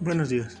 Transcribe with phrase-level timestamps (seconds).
[0.00, 0.58] Buenos días.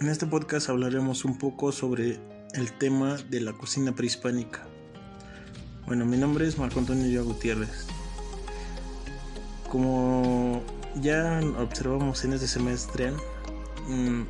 [0.00, 2.18] En este podcast hablaremos un poco sobre
[2.54, 4.66] el tema de la cocina prehispánica.
[5.86, 7.86] Bueno, mi nombre es Marco Antonio Yo Gutiérrez.
[9.70, 10.64] Como
[11.00, 13.12] ya observamos en este semestre,
[13.86, 14.22] mm,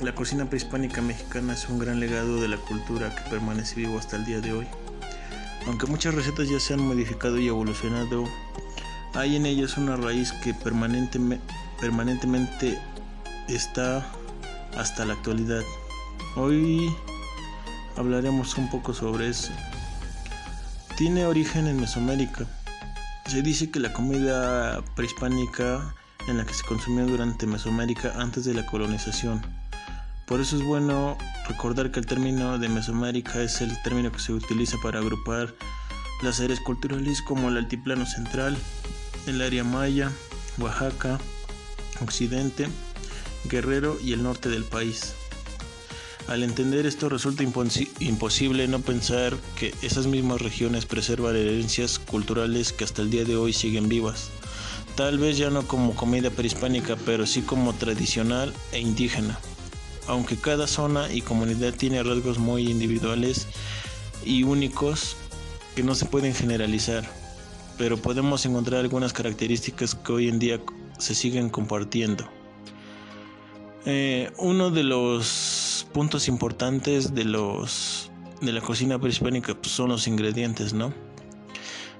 [0.00, 4.16] la cocina prehispánica mexicana es un gran legado de la cultura que permanece vivo hasta
[4.16, 4.66] el día de hoy.
[5.66, 8.24] Aunque muchas recetas ya se han modificado y evolucionado,
[9.12, 12.78] hay en ellas una raíz que permanentemente
[13.54, 14.06] está
[14.76, 15.62] hasta la actualidad.
[16.36, 16.94] Hoy
[17.96, 19.52] hablaremos un poco sobre eso.
[20.96, 22.46] Tiene origen en Mesoamérica.
[23.26, 25.94] Se dice que la comida prehispánica
[26.28, 29.42] en la que se consumió durante Mesoamérica antes de la colonización.
[30.26, 34.32] Por eso es bueno recordar que el término de Mesoamérica es el término que se
[34.32, 35.54] utiliza para agrupar
[36.22, 38.56] las áreas culturales como el altiplano central,
[39.26, 40.10] el área maya,
[40.58, 41.18] Oaxaca,
[42.00, 42.68] Occidente,
[43.44, 45.14] Guerrero y el norte del país.
[46.28, 52.84] Al entender esto resulta imposible no pensar que esas mismas regiones preservan herencias culturales que
[52.84, 54.30] hasta el día de hoy siguen vivas.
[54.94, 59.38] Tal vez ya no como comida prehispánica, pero sí como tradicional e indígena.
[60.06, 63.46] Aunque cada zona y comunidad tiene rasgos muy individuales
[64.24, 65.16] y únicos
[65.74, 67.08] que no se pueden generalizar,
[67.78, 70.60] pero podemos encontrar algunas características que hoy en día
[70.98, 72.28] se siguen compartiendo.
[73.84, 78.10] Eh, uno de los puntos importantes de los
[78.40, 80.92] de la cocina prehispánica pues, son los ingredientes, ¿no?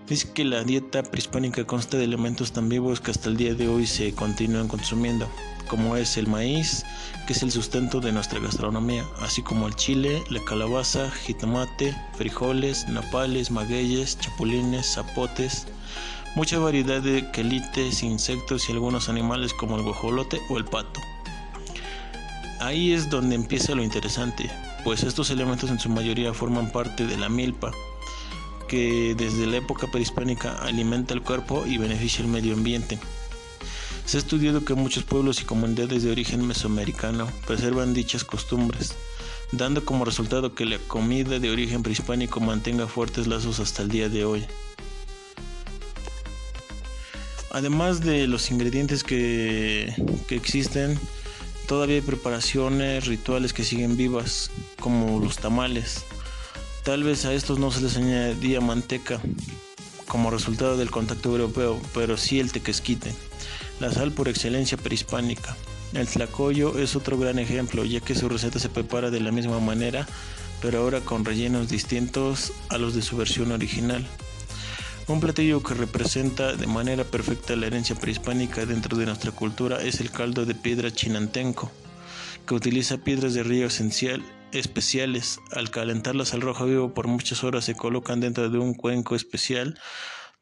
[0.09, 3.69] Dice que la dieta prehispánica consta de elementos tan vivos que hasta el día de
[3.69, 5.29] hoy se continúan consumiendo,
[5.69, 6.85] como es el maíz,
[7.27, 12.89] que es el sustento de nuestra gastronomía, así como el chile, la calabaza, jitomate, frijoles,
[12.89, 15.67] napales, magueyes, chapulines, zapotes,
[16.35, 21.01] mucha variedad de quelites, insectos y algunos animales como el guajolote o el pato.
[22.63, 24.49] Ahí es donde empieza lo interesante,
[24.85, 27.73] pues estos elementos en su mayoría forman parte de la milpa,
[28.69, 33.01] que desde la época prehispánica alimenta el cuerpo y beneficia el medio ambiente.
[34.07, 38.95] Se ha estudiado que muchos pueblos y comunidades de origen mesoamericano preservan dichas costumbres,
[39.51, 44.09] dando como resultado que la comida de origen prehispánico mantenga fuertes lazos hasta el día
[44.09, 44.45] de hoy.
[47.51, 49.93] Además de los ingredientes que,
[50.29, 50.97] que existen,
[51.73, 56.05] Todavía hay preparaciones, rituales que siguen vivas, como los tamales.
[56.85, 59.23] Tal vez a estos no se les añadía manteca
[60.07, 63.15] como resultado del contacto europeo, pero sí el tequesquite,
[63.81, 65.57] la sal por excelencia prehispánica.
[65.95, 69.59] El tlacoyo es otro gran ejemplo, ya que su receta se prepara de la misma
[69.59, 70.07] manera,
[70.61, 74.07] pero ahora con rellenos distintos a los de su versión original.
[75.09, 80.01] Un platillo que representa de manera perfecta la herencia prehispánica dentro de nuestra cultura es
[80.01, 81.73] el caldo de piedra chinantenco,
[82.47, 85.41] que utiliza piedras de río esencial especiales.
[85.51, 89.79] Al calentarlas al rojo vivo por muchas horas se colocan dentro de un cuenco especial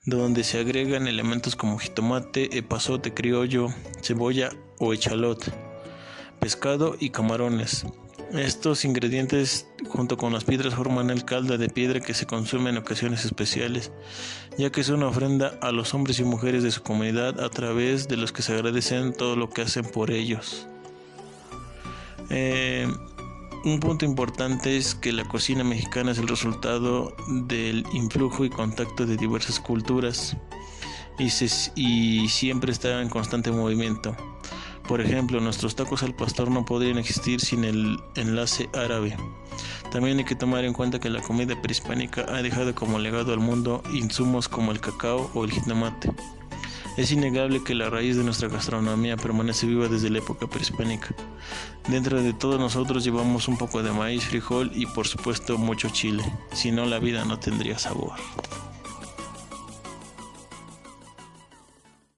[0.05, 3.69] donde se agregan elementos como jitomate, epazote criollo,
[4.03, 5.53] cebolla o echalote,
[6.39, 7.87] pescado y camarones.
[8.33, 12.79] Estos ingredientes junto con las piedras forman el caldo de piedra que se consume en
[12.79, 13.91] ocasiones especiales,
[14.57, 18.07] ya que es una ofrenda a los hombres y mujeres de su comunidad a través
[18.07, 20.69] de los que se agradecen todo lo que hacen por ellos.
[22.31, 22.87] Eh,
[23.65, 27.17] un punto importante es que la cocina mexicana es el resultado
[27.49, 30.37] del influjo y contacto de diversas culturas
[31.19, 31.29] y,
[31.75, 34.17] y siempre está en constante movimiento.
[34.91, 39.17] Por ejemplo, nuestros tacos al pastor no podrían existir sin el enlace árabe.
[39.93, 43.39] También hay que tomar en cuenta que la comida prehispánica ha dejado como legado al
[43.39, 46.11] mundo insumos como el cacao o el jitomate.
[46.97, 51.15] Es innegable que la raíz de nuestra gastronomía permanece viva desde la época prehispánica.
[51.87, 56.25] Dentro de todos nosotros llevamos un poco de maíz, frijol y por supuesto mucho chile,
[56.53, 58.15] si no la vida no tendría sabor.